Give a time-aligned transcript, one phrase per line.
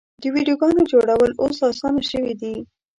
[0.21, 2.55] د ویډیوګانو جوړول اوس اسانه شوي دي.